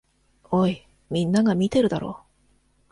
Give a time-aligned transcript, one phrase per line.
[0.49, 2.21] おい、みんなが見てるだろ。